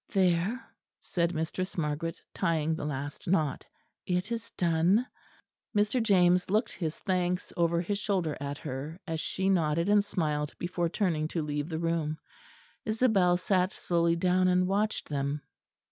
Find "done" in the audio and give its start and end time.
4.57-5.05